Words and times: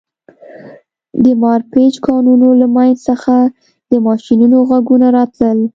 د 1.23 1.25
مارپیچ 1.43 1.95
کانونو 2.07 2.47
له 2.61 2.67
منځ 2.75 2.95
څخه 3.09 3.35
د 3.91 3.93
ماشینونو 4.05 4.57
غږونه 4.69 5.07
راتلل 5.17 5.59